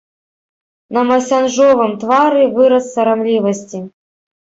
[0.97, 3.89] На масянжовым твары выраз сарамлівасці.